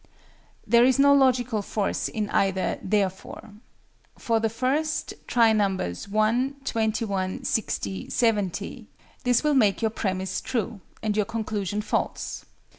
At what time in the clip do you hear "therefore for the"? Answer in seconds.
2.81-4.49